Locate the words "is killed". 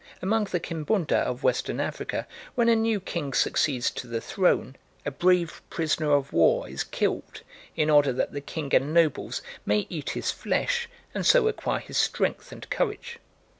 6.67-7.41